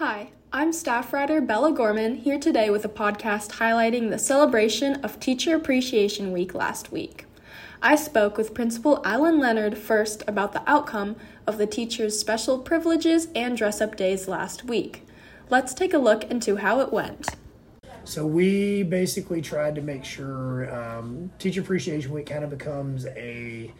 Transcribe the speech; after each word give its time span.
Hi, 0.00 0.30
I'm 0.50 0.72
staff 0.72 1.12
writer 1.12 1.42
Bella 1.42 1.72
Gorman 1.72 2.16
here 2.16 2.38
today 2.38 2.70
with 2.70 2.86
a 2.86 2.88
podcast 2.88 3.58
highlighting 3.58 4.08
the 4.08 4.18
celebration 4.18 4.94
of 5.04 5.20
Teacher 5.20 5.54
Appreciation 5.54 6.32
Week 6.32 6.54
last 6.54 6.90
week. 6.90 7.26
I 7.82 7.96
spoke 7.96 8.38
with 8.38 8.54
Principal 8.54 9.02
Allen 9.04 9.38
Leonard 9.38 9.76
first 9.76 10.22
about 10.26 10.54
the 10.54 10.62
outcome 10.66 11.16
of 11.46 11.58
the 11.58 11.66
teachers' 11.66 12.18
special 12.18 12.58
privileges 12.58 13.28
and 13.34 13.58
dress 13.58 13.82
up 13.82 13.94
days 13.94 14.26
last 14.26 14.64
week. 14.64 15.06
Let's 15.50 15.74
take 15.74 15.92
a 15.92 15.98
look 15.98 16.24
into 16.30 16.56
how 16.56 16.80
it 16.80 16.94
went. 16.94 17.36
So 18.04 18.24
we 18.24 18.84
basically 18.84 19.42
tried 19.42 19.74
to 19.74 19.82
make 19.82 20.06
sure 20.06 20.74
um, 20.74 21.30
Teacher 21.38 21.60
Appreciation 21.60 22.10
Week 22.10 22.24
kind 22.24 22.42
of 22.42 22.48
becomes 22.48 23.04
a 23.04 23.70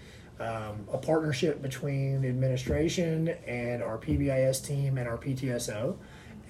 um, 0.40 0.86
a 0.92 0.98
partnership 0.98 1.60
between 1.60 2.24
administration 2.24 3.28
and 3.46 3.82
our 3.82 3.98
PBIS 3.98 4.66
team 4.66 4.96
and 4.96 5.06
our 5.06 5.18
PTSO. 5.18 5.96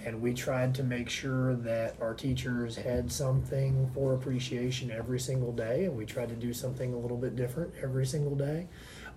And 0.05 0.21
we 0.21 0.33
tried 0.35 0.75
to 0.77 0.83
make 0.83 1.09
sure 1.09 1.55
that 1.57 1.97
our 2.01 2.15
teachers 2.15 2.77
had 2.77 3.11
something 3.13 3.91
for 3.95 4.15
appreciation 4.15 4.91
every 4.91 5.21
single 5.21 5.53
day, 5.53 5.85
and 5.85 5.97
we 5.97 6.07
tried 6.07 6.31
to 6.31 6.35
do 6.35 6.53
something 6.53 6.95
a 6.95 6.99
little 6.99 7.17
bit 7.17 7.37
different 7.37 7.75
every 7.83 8.07
single 8.07 8.35
day. 8.35 8.69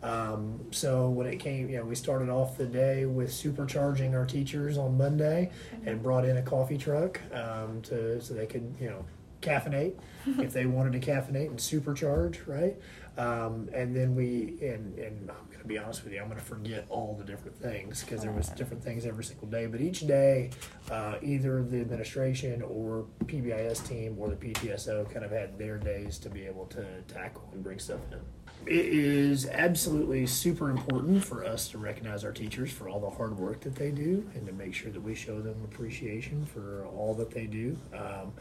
Um, 0.01 0.59
so 0.71 1.09
when 1.09 1.27
it 1.27 1.37
came, 1.37 1.69
you 1.69 1.77
know, 1.77 1.85
we 1.85 1.95
started 1.95 2.27
off 2.29 2.57
the 2.57 2.65
day 2.65 3.05
with 3.05 3.29
supercharging 3.29 4.13
our 4.13 4.25
teachers 4.25 4.77
on 4.77 4.97
Monday 4.97 5.51
and 5.85 6.03
brought 6.03 6.25
in 6.25 6.37
a 6.37 6.41
coffee 6.41 6.77
truck 6.77 7.21
um, 7.33 7.81
to 7.83 8.21
so 8.21 8.33
they 8.33 8.45
could, 8.45 8.75
you 8.81 8.89
know, 8.89 9.05
caffeinate 9.43 9.93
if 10.39 10.53
they 10.53 10.65
wanted 10.65 10.93
to 10.93 11.11
caffeinate 11.11 11.47
and 11.47 11.59
supercharge, 11.59 12.47
right? 12.47 12.75
Um, 13.17 13.69
and 13.73 13.95
then 13.95 14.15
we 14.15 14.57
and 14.61 14.97
and 14.97 15.29
I'm 15.29 15.45
going 15.47 15.59
to 15.59 15.67
be 15.67 15.77
honest 15.77 16.03
with 16.03 16.13
you, 16.13 16.19
I'm 16.19 16.27
going 16.27 16.39
to 16.39 16.45
forget 16.45 16.85
all 16.89 17.15
the 17.15 17.23
different 17.23 17.55
things 17.55 18.03
because 18.03 18.21
there 18.21 18.31
was 18.31 18.49
different 18.49 18.83
things 18.83 19.05
every 19.05 19.23
single 19.23 19.47
day. 19.47 19.67
But 19.67 19.81
each 19.81 20.07
day, 20.07 20.49
uh, 20.89 21.15
either 21.21 21.61
the 21.63 21.81
administration 21.81 22.63
or 22.63 23.05
PBIS 23.25 23.87
team 23.87 24.15
or 24.17 24.29
the 24.29 24.35
PTSO 24.35 25.11
kind 25.13 25.23
of 25.23 25.31
had 25.31 25.59
their 25.59 25.77
days 25.77 26.17
to 26.19 26.29
be 26.29 26.45
able 26.45 26.65
to 26.67 26.85
tackle 27.07 27.47
and 27.53 27.63
bring 27.63 27.77
stuff 27.77 27.99
in. 28.11 28.19
It 28.65 28.85
is 28.85 29.45
absolutely 29.47 30.25
super 30.25 30.69
important 30.69 31.23
for 31.23 31.43
us 31.43 31.67
to 31.69 31.77
recognize 31.77 32.23
our 32.23 32.31
teachers 32.31 32.71
for 32.71 32.87
all 32.87 32.99
the 32.99 33.09
hard 33.09 33.37
work 33.37 33.59
that 33.61 33.75
they 33.75 33.91
do 33.91 34.27
and 34.35 34.47
to 34.47 34.53
make 34.53 34.73
sure 34.73 34.89
that 34.89 35.01
we 35.01 35.15
show 35.15 35.41
them 35.41 35.55
appreciation 35.65 36.45
for 36.45 36.85
all 36.85 37.13
that 37.15 37.29
they 37.29 37.45
do. 37.45 37.77
Um, 37.93 38.31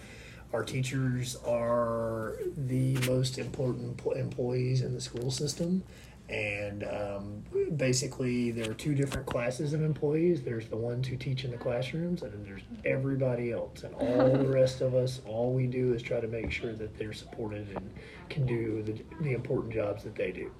our 0.52 0.62
teachers 0.62 1.36
are 1.46 2.36
the 2.56 2.96
most 3.06 3.38
important 3.38 3.96
pl- 3.96 4.12
employees 4.12 4.82
in 4.82 4.94
the 4.94 5.00
school 5.00 5.30
system. 5.30 5.82
And 6.28 6.84
um, 6.84 7.42
basically, 7.76 8.52
there 8.52 8.70
are 8.70 8.74
two 8.74 8.94
different 8.94 9.26
classes 9.26 9.74
of 9.74 9.82
employees. 9.82 10.42
There's 10.42 10.66
the 10.66 10.76
ones 10.76 11.06
who 11.06 11.16
teach 11.16 11.44
in 11.44 11.50
the 11.50 11.58
classrooms, 11.58 12.22
and 12.22 12.32
then 12.32 12.44
there's 12.44 12.62
everybody 12.86 13.52
else. 13.52 13.82
And 13.82 13.94
all 13.96 14.30
the 14.38 14.48
rest 14.48 14.80
of 14.80 14.94
us, 14.94 15.20
all 15.26 15.52
we 15.52 15.66
do 15.66 15.92
is 15.92 16.00
try 16.00 16.20
to 16.20 16.28
make 16.28 16.50
sure 16.50 16.72
that 16.72 16.96
they're 16.96 17.12
supported 17.12 17.68
and 17.74 17.90
can 18.30 18.46
do 18.46 18.82
the, 18.82 19.02
the 19.22 19.32
important 19.32 19.74
jobs 19.74 20.04
that 20.04 20.14
they 20.14 20.32
do. 20.32 20.50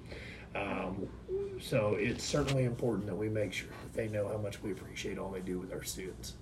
Um, 0.55 1.07
so 1.59 1.95
it's 1.99 2.23
certainly 2.23 2.65
important 2.65 3.07
that 3.07 3.15
we 3.15 3.29
make 3.29 3.53
sure 3.53 3.69
that 3.83 3.93
they 3.93 4.07
know 4.07 4.27
how 4.27 4.37
much 4.37 4.61
we 4.61 4.71
appreciate 4.71 5.17
all 5.17 5.31
they 5.31 5.39
do 5.39 5.57
with 5.57 5.73
our 5.73 5.83
students. 5.83 6.33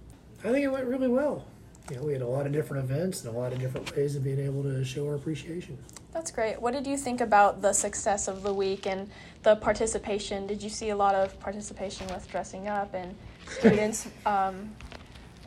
I 0.44 0.52
think 0.52 0.66
it 0.66 0.72
went 0.72 0.88
really 0.88 1.08
well. 1.08 1.46
You 1.90 1.98
know, 1.98 2.04
we 2.04 2.14
had 2.14 2.22
a 2.22 2.28
lot 2.28 2.46
of 2.46 2.52
different 2.52 2.84
events 2.84 3.24
and 3.24 3.36
a 3.36 3.38
lot 3.38 3.52
of 3.52 3.60
different 3.60 3.94
ways 3.96 4.16
of 4.16 4.24
being 4.24 4.40
able 4.40 4.64
to 4.64 4.84
show 4.86 5.08
our 5.08 5.16
appreciation. 5.16 5.78
That's 6.14 6.32
great. 6.32 6.62
What 6.62 6.74
did 6.74 6.86
you 6.86 6.98
think 6.98 7.22
about 7.22 7.62
the 7.62 7.74
success 7.74 8.28
of 8.28 8.44
the 8.44 8.54
week 8.54 8.86
and 8.86 9.10
the 9.44 9.56
participation? 9.56 10.46
Did 10.46 10.62
you 10.62 10.70
see 10.70 10.90
a 10.90 10.96
lot 10.96 11.16
of 11.16 11.38
participation 11.40 12.08
with 12.08 12.30
dressing 12.30 12.68
up 12.68 12.94
and 12.94 13.16
students, 13.60 14.08
um, 14.26 14.74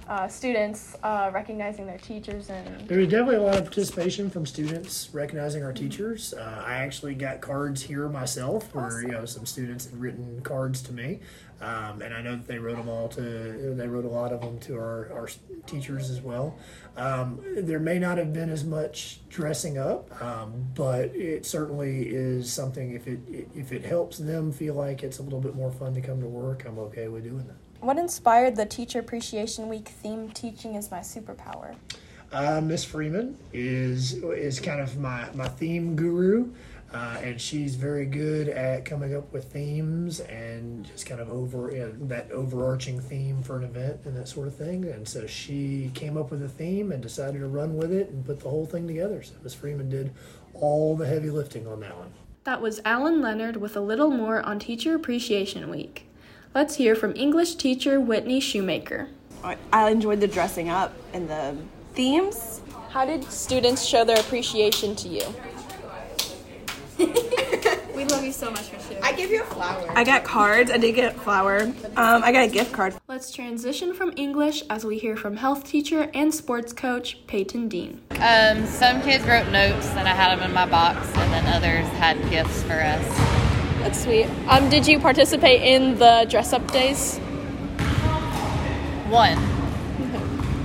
uh, 0.09 0.29
students 0.29 0.97
uh, 1.03 1.31
recognizing 1.33 1.87
their 1.87 1.99
teachers 1.99 2.51
and? 2.51 2.89
There 2.89 2.99
was 2.99 3.09
definitely 3.09 3.37
a 3.37 3.43
lot 3.43 3.57
of 3.57 3.65
participation 3.65 4.31
from 4.31 4.47
students 4.47 5.09
recognizing 5.13 5.63
our 5.63 5.73
teachers. 5.73 6.35
Uh, 6.35 6.63
I 6.67 6.75
actually 6.75 7.15
got 7.15 7.41
cards 7.41 7.83
here 7.83 8.09
myself, 8.09 8.75
where 8.75 9.03
you 9.03 9.09
know 9.09 9.25
some 9.25 9.47
students 9.47 9.87
had 9.87 9.99
written 9.99 10.41
cards 10.43 10.83
to 10.83 10.93
me, 10.93 11.21
um, 11.61 12.03
and 12.03 12.13
I 12.13 12.21
know 12.21 12.37
that 12.37 12.47
they 12.47 12.59
wrote 12.59 12.77
them 12.77 12.89
all 12.89 13.09
to. 13.11 13.75
They 13.77 13.89
wrote 13.89 14.05
a 14.05 14.09
lot 14.09 14.33
of 14.33 14.41
them 14.41 14.59
to 14.61 14.77
our, 14.77 15.11
our 15.13 15.29
teachers 15.67 16.11
as 16.11 16.21
well. 16.21 16.57
Um, 16.97 17.41
there 17.57 17.81
may 17.81 17.99
not 17.99 18.19
have 18.19 18.33
been 18.33 18.51
as 18.51 18.65
much 18.65 19.21
dressing 19.29 19.79
up, 19.79 20.21
um, 20.23 20.67
but 20.75 21.15
it 21.17 21.47
certainly 21.47 22.09
is 22.09 22.53
something. 22.53 22.93
If 22.93 23.07
it 23.07 23.21
if 23.55 23.73
it 23.73 23.85
helps 23.85 24.19
them 24.19 24.53
feel 24.53 24.75
like 24.75 25.03
it's 25.03 25.19
a 25.19 25.23
little 25.23 25.41
bit 25.41 25.55
more 25.55 25.71
fun 25.71 25.95
to 25.95 26.01
come 26.01 26.21
to 26.21 26.29
work, 26.29 26.65
I'm 26.67 26.79
okay 26.79 27.09
with 27.09 27.25
doing 27.25 27.47
that. 27.47 27.57
What 27.85 27.99
inspired 27.99 28.57
the 28.57 28.65
Teacher 28.65 28.99
Appreciation 28.99 29.69
Week 29.69 29.91
theme? 29.95 30.31
Teaching 30.31 30.75
is 30.75 30.91
my 30.91 31.01
superpower. 31.01 31.77
Uh, 32.33 32.61
Miss 32.61 32.85
Freeman 32.85 33.39
is 33.53 34.15
is 34.15 34.59
kind 34.59 34.81
of 34.81 34.99
my, 34.99 35.29
my 35.35 35.47
theme 35.47 35.95
guru, 35.95 36.51
uh, 36.93 37.19
and 37.23 37.41
she's 37.41 37.77
very 37.77 38.07
good 38.07 38.49
at 38.49 38.85
coming 38.85 39.15
up 39.15 39.33
with 39.33 39.53
themes 39.53 40.21
and 40.21 40.85
just 40.87 41.07
kind 41.07 41.21
of 41.21 41.31
over 41.31 41.71
you 41.71 41.79
know, 41.79 41.93
that 42.09 42.31
overarching 42.33 43.01
theme 43.01 43.43
for 43.43 43.57
an 43.57 43.65
event 43.65 44.01
and 44.05 44.17
that 44.17 44.29
sort 44.29 44.49
of 44.49 44.57
thing. 44.57 44.85
And 44.85 45.07
so 45.07 45.27
she 45.27 45.91
came 45.95 46.17
up 46.17 46.31
with 46.31 46.43
a 46.43 46.49
theme 46.49 46.91
and 46.93 47.03
decided 47.03 47.39
to 47.39 47.47
run 47.47 47.77
with 47.77 47.93
it 47.93 48.11
and 48.11 48.25
put 48.25 48.41
the 48.41 48.49
whole 48.49 48.67
thing 48.67 48.87
together. 48.87 49.23
So 49.23 49.35
Miss 49.43 49.55
Freeman 49.55 49.89
did 49.89 50.13
all 50.55 50.97
the 50.97 51.07
heavy 51.07 51.31
lifting 51.31 51.67
on 51.67 51.81
that 51.81 51.97
one. 51.97 52.13
That 52.45 52.61
was 52.61 52.81
Allen 52.85 53.23
Leonard 53.23 53.57
with 53.57 53.77
a 53.77 53.81
little 53.81 54.11
more 54.11 54.43
on 54.43 54.59
Teacher 54.59 54.95
Appreciation 54.95 55.71
Week. 55.71 56.07
Let's 56.55 56.77
hear 56.77 56.95
from 56.95 57.17
English 57.17 57.55
teacher 57.57 57.99
Whitney 57.99 58.39
Shoemaker. 58.39 59.09
I 59.73 59.91
enjoyed 59.91 60.21
the 60.21 60.29
dressing 60.29 60.69
up 60.69 60.95
and 61.13 61.29
the 61.29 61.57
themes. 61.93 62.63
How 62.91 63.05
did 63.05 63.25
students 63.25 63.85
show 63.85 64.05
their 64.05 64.19
appreciation 64.19 64.97
to 64.97 65.09
you? 65.09 65.23
we 67.95 68.05
love 68.05 68.25
you 68.25 68.33
so 68.33 68.51
much 68.51 68.69
for. 68.69 68.85
I 69.05 69.13
gave 69.13 69.31
you 69.31 69.43
a 69.43 69.45
flower. 69.45 69.93
I 69.95 70.05
got 70.05 70.25
cards. 70.25 70.71
I 70.71 70.79
did 70.79 70.95
get 70.95 71.15
a 71.15 71.19
flower. 71.19 71.63
Um, 71.63 72.25
I 72.25 72.33
got 72.33 72.49
a 72.49 72.51
gift 72.51 72.73
card. 72.73 72.95
Let's 73.07 73.31
transition 73.31 73.93
from 73.93 74.13
English 74.17 74.63
as 74.71 74.85
we 74.85 74.99
hear 74.99 75.17
from 75.17 75.37
health 75.37 75.65
teacher 75.65 76.11
and 76.15 76.35
sports 76.35 76.73
coach 76.73 77.19
Peyton 77.27 77.69
Dean. 77.69 78.01
Um, 78.13 78.65
some 78.67 79.03
kids 79.03 79.27
wrote 79.27 79.51
notes 79.51 79.89
and 79.89 80.09
I 80.09 80.15
had 80.15 80.39
them 80.39 80.49
in 80.49 80.55
my 80.55 80.67
box, 80.67 81.07
and 81.17 81.33
then 81.33 81.47
others 81.47 81.87
had 81.99 82.19
gifts 82.31 82.63
for 82.63 82.81
us. 82.81 83.07
That's 83.81 84.03
sweet. 84.03 84.27
Um, 84.49 84.71
did 84.71 84.87
you 84.87 84.99
participate 84.99 85.61
in 85.61 85.99
the 85.99 86.27
dress 86.31 86.55
up 86.55 86.71
days? 86.73 87.21
One. 89.15 89.39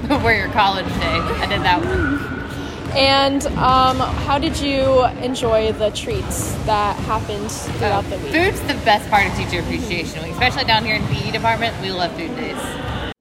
for 0.21 0.33
your 0.33 0.47
college 0.47 0.87
day. 0.87 1.19
I 1.19 1.45
did 1.45 1.61
that 1.61 1.85
one. 1.85 2.97
And 2.97 3.45
um, 3.45 3.99
how 3.99 4.39
did 4.39 4.59
you 4.59 5.05
enjoy 5.23 5.71
the 5.73 5.91
treats 5.91 6.53
that 6.65 6.95
happened 7.01 7.51
throughout 7.51 8.05
the 8.05 8.17
week? 8.17 8.31
Food's 8.31 8.59
the 8.61 8.73
best 8.83 9.07
part 9.11 9.27
of 9.27 9.35
Teacher 9.35 9.59
Appreciation 9.59 10.23
Week, 10.23 10.31
especially 10.31 10.63
down 10.63 10.83
here 10.83 10.95
in 10.95 11.03
the 11.03 11.09
PE 11.09 11.29
department. 11.29 11.79
We 11.79 11.91
love 11.91 12.11
food 12.13 12.35
days. 12.37 13.13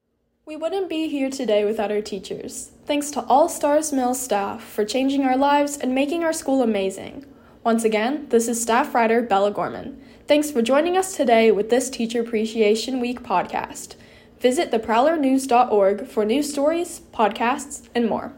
We 0.47 0.55
wouldn't 0.55 0.89
be 0.89 1.07
here 1.07 1.29
today 1.29 1.63
without 1.63 1.91
our 1.91 2.01
teachers. 2.01 2.71
Thanks 2.87 3.11
to 3.11 3.21
all 3.25 3.47
Starr's 3.47 3.93
Mill 3.93 4.15
staff 4.15 4.63
for 4.63 4.83
changing 4.83 5.25
our 5.25 5.37
lives 5.37 5.77
and 5.77 5.93
making 5.93 6.23
our 6.23 6.33
school 6.33 6.63
amazing. 6.63 7.23
Once 7.63 7.83
again, 7.83 8.27
this 8.29 8.47
is 8.47 8.59
staff 8.59 8.95
writer 8.95 9.21
Bella 9.21 9.51
Gorman. 9.51 10.01
Thanks 10.25 10.49
for 10.49 10.63
joining 10.63 10.97
us 10.97 11.15
today 11.15 11.51
with 11.51 11.69
this 11.69 11.91
Teacher 11.91 12.21
Appreciation 12.21 12.99
Week 12.99 13.21
podcast. 13.21 13.93
Visit 14.39 14.71
theprowlernews.org 14.71 16.07
for 16.07 16.23
news 16.23 16.51
stories, 16.51 17.01
podcasts, 17.13 17.89
and 17.93 18.07
more. 18.07 18.33